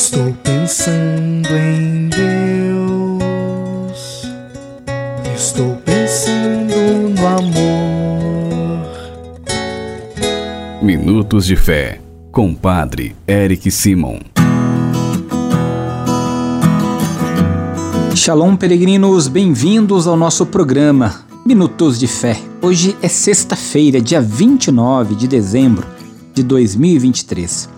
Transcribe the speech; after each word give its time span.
Estou 0.00 0.32
pensando 0.44 1.48
em 1.56 2.08
Deus. 2.08 2.22
Estou 5.34 5.74
pensando 5.84 7.18
no 7.18 7.26
amor. 7.26 8.86
Minutos 10.80 11.46
de 11.46 11.56
Fé, 11.56 12.00
com 12.30 12.54
Padre 12.54 13.16
Eric 13.26 13.72
Simon. 13.72 14.20
Shalom, 18.14 18.54
peregrinos, 18.54 19.26
bem-vindos 19.26 20.06
ao 20.06 20.16
nosso 20.16 20.46
programa 20.46 21.26
Minutos 21.44 21.98
de 21.98 22.06
Fé. 22.06 22.40
Hoje 22.62 22.96
é 23.02 23.08
sexta-feira, 23.08 24.00
dia 24.00 24.20
29 24.20 25.16
de 25.16 25.26
dezembro 25.26 25.84
de 26.32 26.44
2023. 26.44 27.77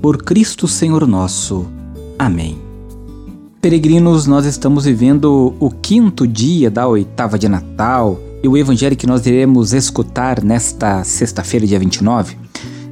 por 0.00 0.22
Cristo 0.22 0.66
Senhor 0.66 1.06
nosso. 1.06 1.66
Amém. 2.18 2.58
Peregrinos, 3.60 4.26
nós 4.26 4.46
estamos 4.46 4.86
vivendo 4.86 5.54
o 5.60 5.70
quinto 5.70 6.26
dia 6.26 6.70
da 6.70 6.88
oitava 6.88 7.38
de 7.38 7.48
Natal 7.48 8.18
e 8.42 8.48
o 8.48 8.56
evangelho 8.56 8.96
que 8.96 9.06
nós 9.06 9.26
iremos 9.26 9.74
escutar 9.74 10.42
nesta 10.42 11.04
sexta-feira, 11.04 11.66
dia 11.66 11.78
29, 11.78 12.38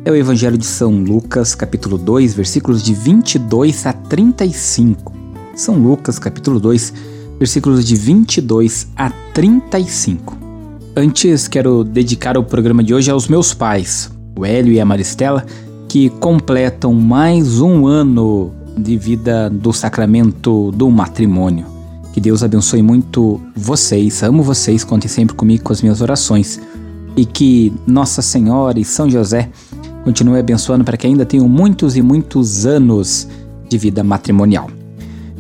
é 0.05 0.11
o 0.11 0.15
evangelho 0.15 0.59
de 0.59 0.67
São 0.67 1.03
Lucas, 1.03 1.55
capítulo 1.55 1.97
2, 1.97 2.35
versículos 2.35 2.83
de 2.83 2.93
22 2.93 3.87
a 3.87 3.93
35. 3.95 5.13
São 5.55 5.79
Lucas, 5.79 6.19
capítulo 6.19 6.61
2, 6.61 6.93
versículos 7.39 7.87
de 7.87 7.97
22 7.97 8.89
a 8.95 9.11
35. 9.33 10.37
Antes, 10.95 11.49
quero 11.49 11.83
dedicar 11.83 12.37
o 12.37 12.45
programa 12.45 12.85
de 12.85 12.93
hoje 12.93 13.11
aos 13.11 13.29
meus 13.29 13.55
pais, 13.55 14.11
o 14.37 14.45
Hélio 14.45 14.73
e 14.73 14.81
a 14.81 14.85
Maristela, 14.85 15.47
que 15.89 16.11
completam 16.11 16.93
mais 16.93 17.61
um 17.61 17.87
ano 17.87 18.53
de 18.77 18.97
vida 18.99 19.49
do 19.49 19.73
sacramento 19.73 20.71
do 20.73 20.91
matrimônio. 20.91 21.67
Que 22.13 22.21
Deus 22.21 22.43
abençoe 22.43 22.83
muito 22.83 23.41
vocês, 23.57 24.23
amo 24.23 24.43
vocês, 24.43 24.85
contem 24.85 25.09
sempre 25.09 25.35
comigo 25.35 25.65
com 25.65 25.73
as 25.73 25.81
minhas 25.81 26.01
orações. 26.03 26.61
E 27.17 27.25
que 27.25 27.73
Nossa 27.87 28.21
Senhora 28.21 28.79
e 28.79 28.85
São 28.85 29.09
José 29.09 29.49
continue 30.05 30.39
abençoando 30.39 30.85
para 30.85 30.97
que 30.97 31.07
ainda 31.07 31.25
tenham 31.25 31.49
muitos 31.49 31.97
e 31.97 32.03
muitos 32.03 32.67
anos 32.67 33.27
de 33.69 33.79
vida 33.79 34.05
matrimonial. 34.05 34.71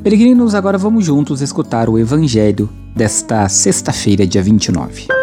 Peregrinos, 0.02 0.54
agora 0.54 0.78
vamos 0.78 1.04
juntos 1.04 1.42
escutar 1.42 1.88
o 1.88 1.98
Evangelho 1.98 2.68
desta 2.96 3.48
sexta-feira, 3.48 4.26
dia 4.26 4.42
29. 4.42 5.17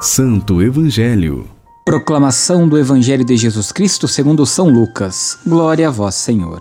Santo 0.00 0.62
Evangelho. 0.62 1.44
Proclamação 1.84 2.68
do 2.68 2.78
Evangelho 2.78 3.24
de 3.24 3.36
Jesus 3.36 3.72
Cristo 3.72 4.06
segundo 4.06 4.46
São 4.46 4.68
Lucas. 4.68 5.40
Glória 5.44 5.88
a 5.88 5.90
vós, 5.90 6.14
Senhor. 6.14 6.60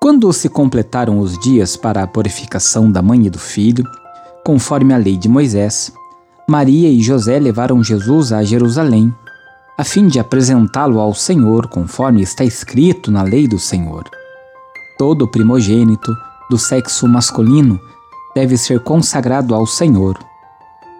Quando 0.00 0.32
se 0.32 0.48
completaram 0.48 1.18
os 1.18 1.36
dias 1.40 1.76
para 1.76 2.04
a 2.04 2.06
purificação 2.06 2.88
da 2.88 3.02
mãe 3.02 3.26
e 3.26 3.30
do 3.30 3.38
filho, 3.40 3.84
conforme 4.44 4.94
a 4.94 4.96
lei 4.96 5.16
de 5.16 5.28
Moisés, 5.28 5.92
Maria 6.48 6.88
e 6.88 7.02
José 7.02 7.40
levaram 7.40 7.82
Jesus 7.82 8.32
a 8.32 8.44
Jerusalém, 8.44 9.12
a 9.76 9.82
fim 9.82 10.06
de 10.06 10.20
apresentá-lo 10.20 11.00
ao 11.00 11.14
Senhor, 11.14 11.66
conforme 11.66 12.22
está 12.22 12.44
escrito 12.44 13.10
na 13.10 13.24
lei 13.24 13.48
do 13.48 13.58
Senhor. 13.58 14.04
Todo 14.96 15.26
primogênito 15.26 16.14
do 16.48 16.58
sexo 16.58 17.08
masculino 17.08 17.80
deve 18.36 18.56
ser 18.56 18.78
consagrado 18.78 19.52
ao 19.52 19.66
Senhor 19.66 20.16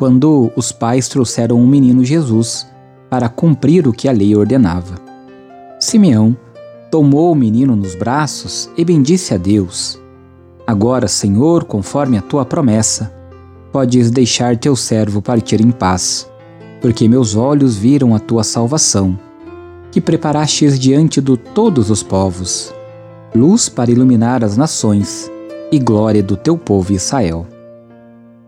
quando 0.00 0.50
os 0.56 0.72
pais 0.72 1.08
trouxeram 1.08 1.60
um 1.60 1.66
menino 1.66 2.02
Jesus 2.02 2.66
para 3.10 3.28
cumprir 3.28 3.86
o 3.86 3.92
que 3.92 4.08
a 4.08 4.12
lei 4.12 4.34
ordenava. 4.34 4.94
Simeão 5.78 6.34
tomou 6.90 7.30
o 7.30 7.34
menino 7.34 7.76
nos 7.76 7.94
braços 7.94 8.70
e 8.78 8.82
bendisse 8.82 9.34
a 9.34 9.36
Deus. 9.36 10.00
Agora, 10.66 11.06
Senhor, 11.06 11.64
conforme 11.64 12.16
a 12.16 12.22
tua 12.22 12.46
promessa, 12.46 13.12
podes 13.70 14.10
deixar 14.10 14.56
teu 14.56 14.74
servo 14.74 15.20
partir 15.20 15.60
em 15.60 15.70
paz, 15.70 16.26
porque 16.80 17.06
meus 17.06 17.36
olhos 17.36 17.76
viram 17.76 18.14
a 18.14 18.18
tua 18.18 18.42
salvação, 18.42 19.18
que 19.92 20.00
preparastes 20.00 20.78
diante 20.78 21.20
de 21.20 21.36
todos 21.36 21.90
os 21.90 22.02
povos, 22.02 22.72
luz 23.34 23.68
para 23.68 23.90
iluminar 23.90 24.42
as 24.42 24.56
nações 24.56 25.30
e 25.70 25.78
glória 25.78 26.22
do 26.22 26.38
teu 26.38 26.56
povo 26.56 26.90
Israel. 26.90 27.46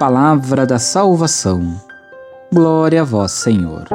palavra 0.00 0.64
da 0.64 0.78
salvação. 0.78 1.78
Glória 2.50 3.02
a 3.02 3.04
vós, 3.04 3.32
Senhor. 3.32 3.86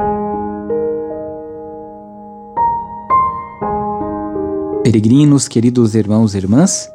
Peregrinos, 4.83 5.47
queridos 5.47 5.95
irmãos 5.95 6.35
e 6.35 6.37
irmãs, 6.37 6.91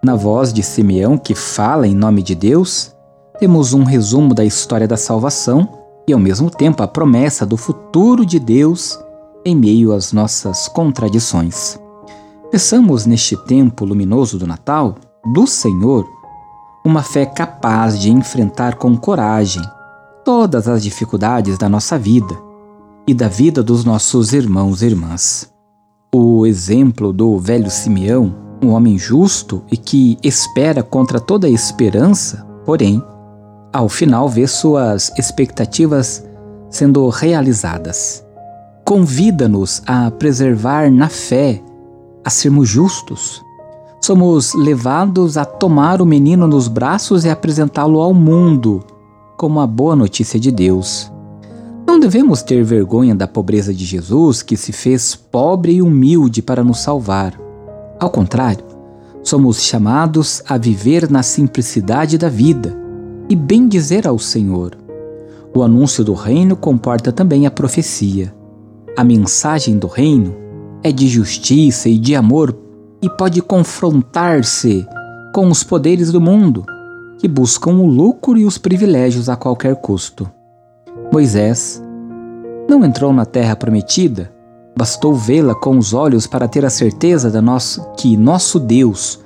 na 0.00 0.14
voz 0.14 0.52
de 0.52 0.62
Simeão, 0.62 1.18
que 1.18 1.34
fala 1.34 1.88
em 1.88 1.96
nome 1.96 2.22
de 2.22 2.36
Deus, 2.36 2.94
temos 3.40 3.72
um 3.72 3.82
resumo 3.82 4.32
da 4.32 4.44
história 4.44 4.86
da 4.86 4.96
salvação 4.96 5.68
e, 6.06 6.12
ao 6.12 6.20
mesmo 6.20 6.48
tempo, 6.48 6.80
a 6.80 6.86
promessa 6.86 7.44
do 7.44 7.56
futuro 7.56 8.24
de 8.24 8.38
Deus 8.38 8.96
em 9.44 9.56
meio 9.56 9.92
às 9.92 10.12
nossas 10.12 10.68
contradições. 10.68 11.76
Peçamos 12.52 13.04
neste 13.04 13.36
tempo 13.36 13.84
luminoso 13.84 14.38
do 14.38 14.46
Natal, 14.46 14.94
do 15.32 15.44
Senhor, 15.44 16.06
uma 16.84 17.02
fé 17.02 17.24
capaz 17.24 17.98
de 17.98 18.10
enfrentar 18.10 18.74
com 18.74 18.94
coragem 18.94 19.62
todas 20.22 20.68
as 20.68 20.82
dificuldades 20.82 21.56
da 21.56 21.68
nossa 21.68 21.98
vida 21.98 22.36
e 23.06 23.14
da 23.14 23.26
vida 23.26 23.62
dos 23.62 23.84
nossos 23.84 24.32
irmãos 24.34 24.82
e 24.82 24.86
irmãs. 24.86 25.50
o 26.14 26.46
exemplo 26.46 27.12
do 27.12 27.38
velho 27.38 27.70
Simeão, 27.70 28.34
um 28.62 28.70
homem 28.70 28.96
justo 28.96 29.64
e 29.70 29.76
que 29.76 30.16
espera 30.22 30.82
contra 30.82 31.18
toda 31.18 31.48
esperança, 31.48 32.46
porém, 32.64 33.02
ao 33.72 33.88
final 33.88 34.28
vê 34.28 34.46
suas 34.46 35.10
expectativas 35.18 36.24
sendo 36.70 37.08
realizadas. 37.08 38.24
Convida-nos 38.84 39.82
a 39.86 40.10
preservar 40.10 40.90
na 40.90 41.08
fé, 41.08 41.60
a 42.24 42.30
sermos 42.30 42.68
justos. 42.68 43.42
Somos 44.04 44.52
levados 44.52 45.38
a 45.38 45.46
tomar 45.46 46.02
o 46.02 46.04
menino 46.04 46.46
nos 46.46 46.68
braços 46.68 47.24
e 47.24 47.30
apresentá-lo 47.30 48.00
ao 48.00 48.12
mundo 48.12 48.84
como 49.34 49.60
a 49.60 49.66
boa 49.66 49.96
notícia 49.96 50.38
de 50.38 50.52
Deus. 50.52 51.10
Não 51.86 51.98
devemos 51.98 52.42
ter 52.42 52.62
vergonha 52.62 53.14
da 53.14 53.26
pobreza 53.26 53.72
de 53.72 53.82
Jesus, 53.82 54.42
que 54.42 54.58
se 54.58 54.72
fez 54.72 55.14
pobre 55.14 55.76
e 55.76 55.80
humilde 55.80 56.42
para 56.42 56.62
nos 56.62 56.80
salvar. 56.80 57.32
Ao 57.98 58.10
contrário, 58.10 58.62
somos 59.22 59.62
chamados 59.62 60.42
a 60.46 60.58
viver 60.58 61.10
na 61.10 61.22
simplicidade 61.22 62.18
da 62.18 62.28
vida 62.28 62.76
e 63.26 63.34
bendizer 63.34 64.06
ao 64.06 64.18
Senhor. 64.18 64.76
O 65.54 65.62
anúncio 65.62 66.04
do 66.04 66.12
reino 66.12 66.56
comporta 66.56 67.10
também 67.10 67.46
a 67.46 67.50
profecia. 67.50 68.34
A 68.98 69.02
mensagem 69.02 69.78
do 69.78 69.86
reino 69.86 70.36
é 70.82 70.92
de 70.92 71.08
justiça 71.08 71.88
e 71.88 71.96
de 71.96 72.14
amor 72.14 72.63
e 73.04 73.10
pode 73.10 73.42
confrontar-se 73.42 74.86
com 75.34 75.48
os 75.48 75.62
poderes 75.62 76.10
do 76.10 76.22
mundo, 76.22 76.64
que 77.18 77.28
buscam 77.28 77.72
o 77.72 77.86
lucro 77.86 78.38
e 78.38 78.46
os 78.46 78.56
privilégios 78.56 79.28
a 79.28 79.36
qualquer 79.36 79.76
custo. 79.76 80.30
Moisés 81.12 81.82
não 82.66 82.82
entrou 82.82 83.12
na 83.12 83.26
terra 83.26 83.54
prometida, 83.54 84.32
bastou 84.74 85.14
vê-la 85.14 85.54
com 85.54 85.76
os 85.76 85.92
olhos 85.92 86.26
para 86.26 86.48
ter 86.48 86.64
a 86.64 86.70
certeza 86.70 87.30
da 87.30 87.42
nosso, 87.42 87.84
que 87.98 88.16
nosso 88.16 88.58
Deus 88.58 89.20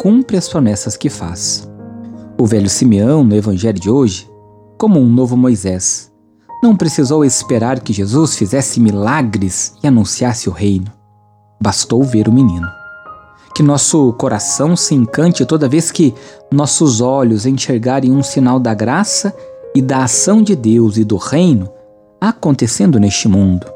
cumpre 0.00 0.36
as 0.36 0.48
promessas 0.48 0.96
que 0.96 1.10
faz. 1.10 1.68
O 2.38 2.46
velho 2.46 2.70
Simeão, 2.70 3.24
no 3.24 3.34
Evangelho 3.34 3.80
de 3.80 3.90
hoje, 3.90 4.30
como 4.78 5.00
um 5.00 5.08
novo 5.08 5.36
Moisés, 5.36 6.12
não 6.62 6.76
precisou 6.76 7.24
esperar 7.24 7.80
que 7.80 7.92
Jesus 7.92 8.36
fizesse 8.36 8.78
milagres 8.78 9.74
e 9.82 9.88
anunciasse 9.88 10.48
o 10.48 10.52
reino. 10.52 10.92
Bastou 11.60 12.04
ver 12.04 12.28
o 12.28 12.32
menino. 12.32 12.85
Que 13.56 13.62
nosso 13.62 14.12
coração 14.18 14.76
se 14.76 14.94
encante 14.94 15.46
toda 15.46 15.66
vez 15.66 15.90
que 15.90 16.12
nossos 16.52 17.00
olhos 17.00 17.46
enxergarem 17.46 18.12
um 18.12 18.22
sinal 18.22 18.60
da 18.60 18.74
graça 18.74 19.34
e 19.74 19.80
da 19.80 20.04
ação 20.04 20.42
de 20.42 20.54
Deus 20.54 20.98
e 20.98 21.04
do 21.04 21.16
reino 21.16 21.66
acontecendo 22.20 23.00
neste 23.00 23.26
mundo, 23.28 23.66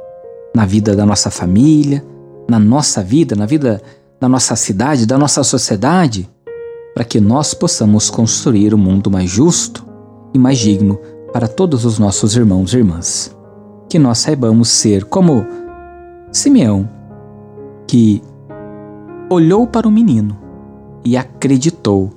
na 0.54 0.66
vida 0.66 0.94
da 0.94 1.06
nossa 1.06 1.30
família, 1.30 2.04
na 2.46 2.58
nossa 2.58 3.02
vida, 3.02 3.34
na 3.34 3.46
vida 3.46 3.80
da 4.20 4.28
nossa 4.28 4.54
cidade, 4.54 5.06
da 5.06 5.16
nossa 5.16 5.42
sociedade 5.42 6.28
para 6.92 7.02
que 7.02 7.18
nós 7.18 7.54
possamos 7.54 8.10
construir 8.10 8.74
um 8.74 8.78
mundo 8.78 9.10
mais 9.10 9.30
justo 9.30 9.82
e 10.34 10.38
mais 10.38 10.58
digno 10.58 11.00
para 11.32 11.48
todos 11.48 11.86
os 11.86 11.98
nossos 11.98 12.36
irmãos 12.36 12.74
e 12.74 12.76
irmãs. 12.76 13.34
Que 13.88 13.98
nós 13.98 14.18
saibamos 14.18 14.68
ser 14.68 15.04
como 15.04 15.46
Simeão, 16.30 16.86
que 17.88 18.22
olhou 19.30 19.64
para 19.64 19.86
o 19.86 19.90
menino 19.92 20.36
e 21.04 21.16
acreditou 21.16 22.10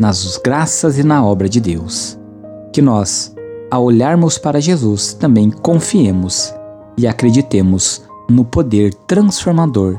nas 0.00 0.36
graças 0.36 0.96
e 0.96 1.02
na 1.02 1.24
obra 1.24 1.48
de 1.48 1.60
Deus. 1.60 2.16
Que 2.72 2.80
nós, 2.80 3.34
ao 3.70 3.84
olharmos 3.84 4.38
para 4.38 4.60
Jesus, 4.60 5.12
também 5.12 5.50
confiemos 5.50 6.54
e 6.96 7.06
acreditemos 7.06 8.02
no 8.30 8.44
poder 8.44 8.94
transformador 9.06 9.98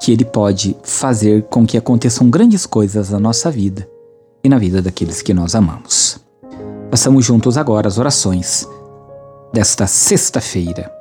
que 0.00 0.10
Ele 0.10 0.24
pode 0.24 0.74
fazer 0.82 1.44
com 1.44 1.66
que 1.66 1.76
aconteçam 1.76 2.30
grandes 2.30 2.64
coisas 2.64 3.10
na 3.10 3.20
nossa 3.20 3.50
vida 3.50 3.86
e 4.42 4.48
na 4.48 4.58
vida 4.58 4.80
daqueles 4.80 5.20
que 5.20 5.34
nós 5.34 5.54
amamos. 5.54 6.18
Passamos 6.90 7.24
juntos 7.24 7.58
agora 7.58 7.86
as 7.86 7.98
orações 7.98 8.66
desta 9.52 9.86
sexta-feira. 9.86 10.99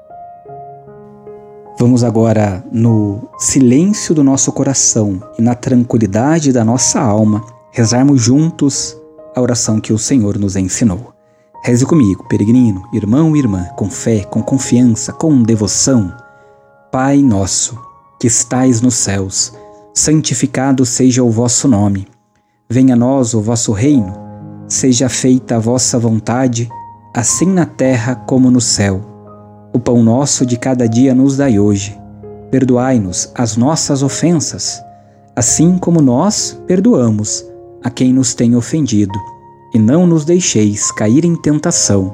Vamos 1.81 2.03
agora, 2.03 2.61
no 2.73 3.29
silêncio 3.37 4.13
do 4.13 4.21
nosso 4.21 4.51
coração 4.51 5.23
e 5.37 5.41
na 5.41 5.55
tranquilidade 5.55 6.51
da 6.51 6.65
nossa 6.65 6.99
alma, 6.99 7.41
rezarmos 7.71 8.21
juntos 8.21 8.97
a 9.33 9.39
oração 9.39 9.79
que 9.79 9.93
o 9.93 9.97
Senhor 9.97 10.37
nos 10.37 10.57
ensinou. 10.57 11.13
Reze 11.63 11.85
comigo, 11.85 12.27
peregrino, 12.27 12.83
irmão 12.93 13.33
e 13.33 13.39
irmã, 13.39 13.63
com 13.77 13.89
fé, 13.89 14.25
com 14.25 14.43
confiança, 14.43 15.13
com 15.13 15.41
devoção. 15.41 16.13
Pai 16.91 17.21
nosso, 17.21 17.79
que 18.19 18.27
estais 18.27 18.81
nos 18.81 18.95
céus, 18.95 19.53
santificado 19.93 20.85
seja 20.85 21.23
o 21.23 21.31
vosso 21.31 21.65
nome. 21.65 22.09
Venha 22.69 22.93
a 22.93 22.97
nós 22.97 23.33
o 23.33 23.39
vosso 23.39 23.71
reino, 23.71 24.13
seja 24.67 25.07
feita 25.07 25.55
a 25.55 25.59
vossa 25.59 25.97
vontade, 25.97 26.67
assim 27.15 27.45
na 27.45 27.65
terra 27.65 28.15
como 28.15 28.51
no 28.51 28.59
céu. 28.59 29.08
O 29.79 29.81
pão 29.81 30.03
nosso 30.03 30.45
de 30.45 30.57
cada 30.57 30.89
dia 30.89 31.15
nos 31.15 31.37
dai 31.37 31.57
hoje. 31.57 31.97
Perdoai-nos 32.51 33.31
as 33.33 33.55
nossas 33.55 34.03
ofensas, 34.03 34.83
assim 35.33 35.77
como 35.77 36.01
nós 36.01 36.61
perdoamos 36.67 37.45
a 37.81 37.89
quem 37.89 38.11
nos 38.11 38.33
tem 38.33 38.57
ofendido. 38.57 39.17
E 39.73 39.79
não 39.79 40.05
nos 40.05 40.25
deixeis 40.25 40.91
cair 40.91 41.23
em 41.23 41.33
tentação, 41.33 42.13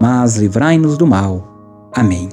mas 0.00 0.36
livrai-nos 0.36 0.96
do 0.96 1.04
mal. 1.04 1.90
Amém. 1.92 2.28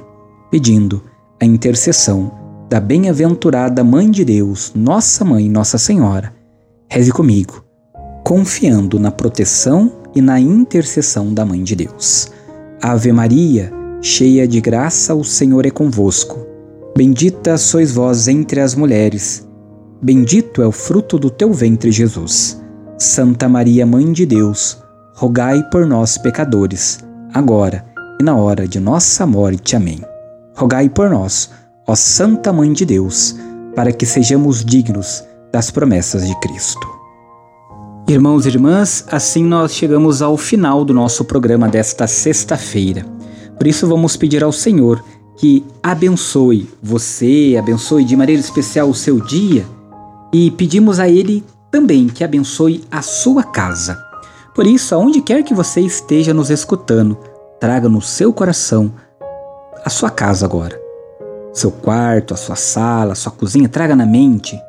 Pedindo 0.51 1.01
a 1.41 1.45
intercessão 1.45 2.31
da 2.69 2.80
bem-aventurada 2.80 3.83
Mãe 3.83 4.12
de 4.12 4.23
Deus, 4.23 4.73
Nossa 4.75 5.25
Mãe, 5.25 5.50
Nossa 5.50 5.80
Senhora, 5.80 6.31
reze 6.88 7.12
comigo, 7.12 7.65
confiando 8.23 9.00
na 9.00 9.09
proteção 9.09 9.91
e 10.13 10.21
na 10.21 10.39
intercessão 10.39 11.33
da 11.33 11.44
Mãe 11.44 11.63
de 11.63 11.75
Deus. 11.75 12.31
Ave 12.80 13.12
Maria, 13.12 13.75
cheia 14.01 14.47
de 14.47 14.61
graça, 14.61 15.13
o 15.15 15.23
Senhor 15.23 15.65
é 15.65 15.69
convosco. 15.69 16.45
Bendita 16.95 17.57
sois 17.57 17.94
vós 17.94 18.27
entre 18.27 18.59
as 18.59 18.73
mulheres, 18.73 19.47
bendito 20.01 20.61
é 20.61 20.67
o 20.67 20.71
fruto 20.71 21.19
do 21.19 21.29
teu 21.29 21.53
ventre, 21.53 21.91
Jesus. 21.91 22.61
Santa 22.97 23.47
Maria, 23.47 23.85
Mãe 23.85 24.11
de 24.11 24.25
Deus, 24.25 24.77
rogai 25.13 25.61
por 25.69 25.85
nós, 25.85 26.17
pecadores, 26.17 26.99
agora 27.33 27.85
e 28.19 28.23
na 28.23 28.35
hora 28.35 28.67
de 28.67 28.79
nossa 28.79 29.25
morte. 29.27 29.75
Amém. 29.75 30.01
Rogai 30.55 30.89
por 30.89 31.09
nós, 31.09 31.51
ó 31.88 31.94
Santa 31.94 32.51
Mãe 32.51 32.73
de 32.73 32.85
Deus, 32.85 33.35
para 33.75 33.91
que 33.91 34.05
sejamos 34.05 34.65
dignos 34.65 35.23
das 35.51 35.69
promessas 35.69 36.27
de 36.27 36.35
Cristo. 36.39 36.87
Irmãos 38.07 38.45
e 38.45 38.49
irmãs, 38.49 39.06
assim 39.11 39.44
nós 39.44 39.73
chegamos 39.73 40.21
ao 40.21 40.37
final 40.37 40.83
do 40.83 40.94
nosso 40.94 41.25
programa 41.25 41.68
desta 41.68 42.07
sexta-feira. 42.07 43.06
Por 43.57 43.68
isso 43.68 43.87
vamos 43.87 44.16
pedir 44.16 44.44
ao 44.44 44.52
Senhor 44.52 45.04
que 45.35 45.66
abençoe 45.83 46.69
você, 46.81 47.56
abençoe 47.57 48.04
de 48.04 48.16
maneira 48.16 48.40
especial 48.40 48.90
o 48.90 48.95
seu 48.95 49.19
dia 49.19 49.66
e 50.33 50.49
pedimos 50.52 50.99
a 50.99 51.07
Ele 51.07 51.44
também 51.71 52.07
que 52.07 52.23
abençoe 52.23 52.83
a 52.90 53.02
sua 53.02 53.44
casa. 53.44 53.97
Por 54.56 54.66
isso, 54.66 54.95
aonde 54.95 55.21
quer 55.21 55.44
que 55.44 55.54
você 55.54 55.81
esteja 55.81 56.33
nos 56.33 56.49
escutando, 56.49 57.18
traga 57.59 57.87
no 57.87 58.02
seu 58.02 58.33
coração 58.33 58.92
a 59.85 59.90
sua 59.90 60.09
casa 60.09 60.45
agora 60.45 60.87
seu 61.57 61.71
quarto, 61.71 62.33
a 62.33 62.37
sua 62.37 62.56
sala, 62.56 63.14
a 63.14 63.16
sua 63.16 63.31
cozinha, 63.31 63.68
traga 63.68 63.95
na 63.95 64.06
mente, 64.06 64.59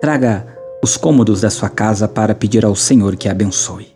traga 0.00 0.46
os 0.82 0.96
cômodos 0.96 1.42
da 1.42 1.50
sua 1.50 1.68
casa 1.68 2.08
para 2.08 2.34
pedir 2.34 2.64
ao 2.64 2.74
Senhor 2.74 3.16
que 3.16 3.28
a 3.28 3.32
abençoe. 3.32 3.94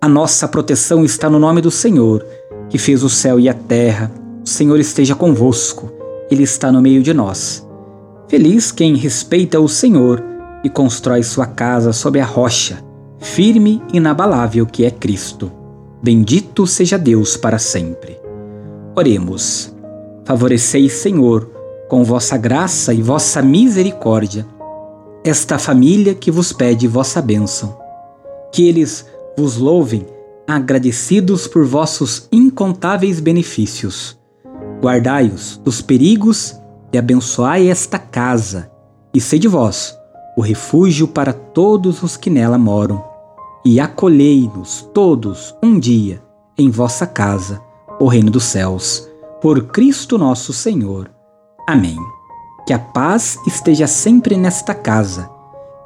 A 0.00 0.08
nossa 0.08 0.48
proteção 0.48 1.04
está 1.04 1.30
no 1.30 1.38
nome 1.38 1.60
do 1.60 1.70
Senhor, 1.70 2.26
que 2.68 2.78
fez 2.78 3.02
o 3.02 3.08
céu 3.08 3.38
e 3.38 3.48
a 3.48 3.54
terra. 3.54 4.10
O 4.44 4.48
Senhor 4.48 4.78
esteja 4.78 5.14
convosco, 5.14 5.90
Ele 6.30 6.42
está 6.42 6.70
no 6.70 6.80
meio 6.80 7.02
de 7.02 7.12
nós. 7.12 7.66
Feliz 8.28 8.72
quem 8.72 8.96
respeita 8.96 9.60
o 9.60 9.68
Senhor 9.68 10.22
e 10.64 10.68
constrói 10.68 11.22
sua 11.22 11.46
casa 11.46 11.92
sob 11.92 12.18
a 12.18 12.24
rocha, 12.24 12.82
firme 13.18 13.82
e 13.92 13.98
inabalável 13.98 14.66
que 14.66 14.84
é 14.84 14.90
Cristo. 14.90 15.50
Bendito 16.02 16.66
seja 16.66 16.98
Deus 16.98 17.36
para 17.36 17.58
sempre. 17.58 18.18
Oremos. 18.94 19.72
Favoreceis, 20.24 20.92
Senhor, 20.94 21.48
com 21.88 22.02
vossa 22.02 22.36
graça 22.36 22.92
e 22.92 23.00
vossa 23.00 23.40
misericórdia, 23.40 24.46
esta 25.24 25.58
família 25.58 26.14
que 26.14 26.30
vos 26.30 26.52
pede 26.52 26.88
vossa 26.88 27.22
bênção. 27.22 27.78
Que 28.52 28.68
eles 28.68 29.06
vos 29.36 29.56
louvem, 29.56 30.06
agradecidos 30.46 31.46
por 31.46 31.64
vossos 31.64 32.28
incontáveis 32.30 33.20
benefícios. 33.20 34.18
Guardai-os 34.82 35.56
dos 35.64 35.82
perigos 35.82 36.54
e 36.92 36.98
abençoai 36.98 37.68
esta 37.68 37.98
casa, 37.98 38.70
e 39.12 39.20
sede 39.20 39.48
vós 39.48 39.96
o 40.36 40.42
refúgio 40.42 41.08
para 41.08 41.32
todos 41.32 42.02
os 42.02 42.16
que 42.16 42.28
nela 42.28 42.58
moram. 42.58 43.02
E 43.64 43.80
acolhei-nos 43.80 44.82
todos 44.92 45.56
um 45.62 45.78
dia 45.80 46.22
em 46.58 46.70
vossa 46.70 47.06
casa, 47.06 47.60
o 47.98 48.06
reino 48.06 48.30
dos 48.30 48.44
céus 48.44 49.08
por 49.40 49.64
Cristo 49.64 50.18
nosso 50.18 50.52
Senhor. 50.52 51.10
Amém. 51.66 51.96
Que 52.66 52.72
a 52.72 52.78
paz 52.78 53.38
esteja 53.46 53.86
sempre 53.86 54.36
nesta 54.36 54.74
casa 54.74 55.30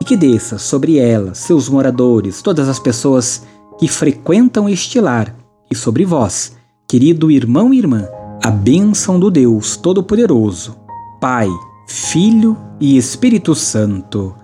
e 0.01 0.05
que 0.05 0.17
desça 0.17 0.59
sobre 0.59 0.99
ela, 0.99 1.35
seus 1.35 1.69
moradores, 1.69 2.43
todas 2.43 2.69
as 2.69 2.79
pessoas 2.79 3.43
que 3.81 3.89
frequentam 3.89 4.69
este 4.69 5.01
lar 5.01 5.35
e 5.71 5.75
sobre 5.75 6.05
vós, 6.05 6.55
querido 6.87 7.31
irmão 7.31 7.73
e 7.73 7.79
irmã, 7.79 8.07
a 8.45 8.51
bênção 8.51 9.19
do 9.19 9.31
Deus 9.31 9.75
Todo-Poderoso, 9.75 10.77
Pai, 11.19 11.49
Filho 11.89 12.59
e 12.79 12.99
Espírito 12.99 13.55
Santo. 13.55 14.37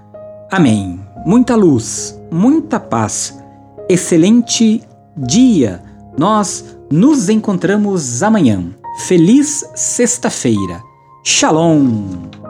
Amém. 0.50 0.98
Muita 1.26 1.54
luz, 1.54 2.18
muita 2.30 2.80
paz, 2.80 3.38
excelente 3.90 4.82
dia. 5.14 5.82
Nós 6.16 6.78
nos 6.90 7.28
encontramos 7.28 8.22
amanhã. 8.22 8.64
Feliz 9.06 9.68
sexta-feira. 9.74 10.82
Shalom! 11.22 12.45